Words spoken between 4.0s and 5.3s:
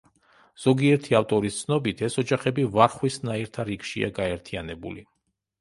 გაერთიანებული.